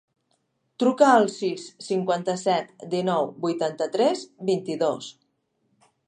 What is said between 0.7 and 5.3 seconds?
Truca al sis, cinquanta-set, dinou, vuitanta-tres, vint-i-dos.